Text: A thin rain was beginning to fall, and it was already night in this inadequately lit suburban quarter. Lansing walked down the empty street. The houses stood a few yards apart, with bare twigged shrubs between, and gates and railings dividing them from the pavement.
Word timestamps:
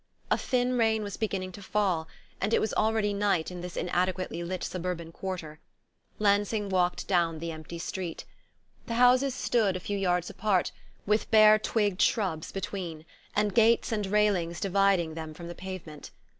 A 0.31 0.37
thin 0.39 0.79
rain 0.79 1.03
was 1.03 1.15
beginning 1.15 1.51
to 1.51 1.61
fall, 1.61 2.07
and 2.41 2.55
it 2.55 2.59
was 2.59 2.73
already 2.73 3.13
night 3.13 3.51
in 3.51 3.61
this 3.61 3.77
inadequately 3.77 4.43
lit 4.43 4.63
suburban 4.63 5.11
quarter. 5.11 5.59
Lansing 6.17 6.69
walked 6.69 7.07
down 7.07 7.37
the 7.37 7.51
empty 7.51 7.77
street. 7.77 8.25
The 8.87 8.95
houses 8.95 9.35
stood 9.35 9.75
a 9.75 9.79
few 9.79 9.99
yards 9.99 10.27
apart, 10.31 10.71
with 11.05 11.29
bare 11.29 11.59
twigged 11.59 12.01
shrubs 12.01 12.51
between, 12.51 13.05
and 13.35 13.53
gates 13.53 13.91
and 13.91 14.07
railings 14.07 14.59
dividing 14.59 15.13
them 15.13 15.35
from 15.35 15.47
the 15.47 15.53
pavement. 15.53 16.09